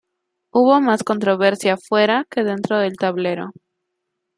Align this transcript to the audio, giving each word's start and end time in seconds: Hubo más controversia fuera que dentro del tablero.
Hubo 0.49 0.81
más 0.81 1.03
controversia 1.03 1.77
fuera 1.77 2.25
que 2.31 2.43
dentro 2.43 2.79
del 2.79 2.97
tablero. 2.97 3.51